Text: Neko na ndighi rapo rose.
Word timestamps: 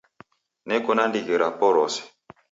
Neko 0.67 0.91
na 0.95 1.03
ndighi 1.09 1.33
rapo 1.41 1.65
rose. 1.75 2.01